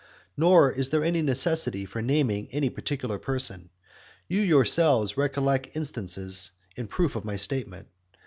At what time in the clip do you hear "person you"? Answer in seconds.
3.19-4.41